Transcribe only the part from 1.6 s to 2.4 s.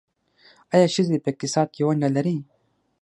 کې ونډه لري؟